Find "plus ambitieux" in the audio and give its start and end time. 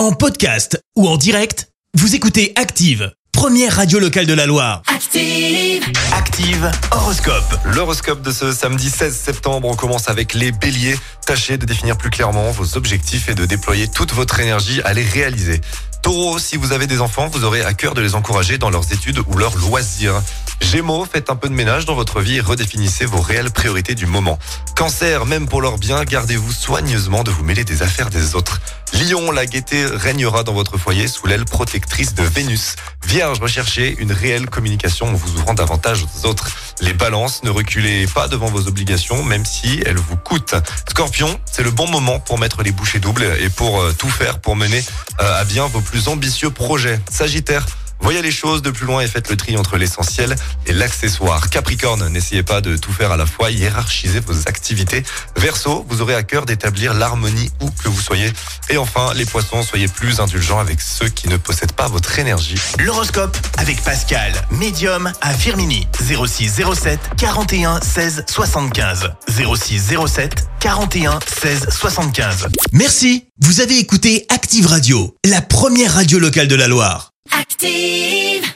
45.80-46.50